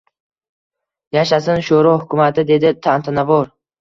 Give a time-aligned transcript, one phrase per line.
[1.17, 3.53] —Yashasin, sho‘ro hukumati!— dedi tantanavor.—